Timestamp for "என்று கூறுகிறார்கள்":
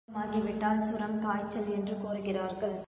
1.71-2.77